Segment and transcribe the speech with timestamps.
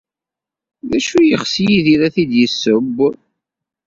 [0.89, 2.97] D acu ay yeɣs Yidir ad t-id-yesseww?